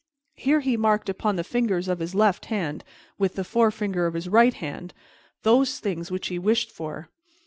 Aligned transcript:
Here 0.33 0.61
he 0.61 0.77
marked 0.77 1.09
upon 1.09 1.35
the 1.35 1.43
fingers 1.43 1.87
of 1.87 1.99
his 1.99 2.15
left 2.15 2.45
hand 2.45 2.83
with 3.19 3.35
the 3.35 3.43
forefinger 3.43 4.07
of 4.07 4.15
his 4.15 4.27
right 4.27 4.55
hand 4.55 4.95
those 5.43 5.77
things 5.79 6.09
which 6.09 6.29
he 6.29 6.39
wished 6.39 6.71
for. 6.71 7.09